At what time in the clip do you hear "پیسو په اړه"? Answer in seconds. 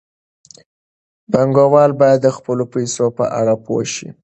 2.73-3.53